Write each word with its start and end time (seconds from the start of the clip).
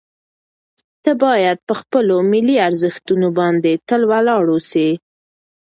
ته 1.03 1.11
باید 1.23 1.57
په 1.67 1.73
خپلو 1.81 2.15
ملي 2.31 2.57
ارزښتونو 2.67 3.27
باندې 3.39 3.71
تل 3.87 4.01
ولاړ 4.11 4.43
واوسې. 4.49 4.89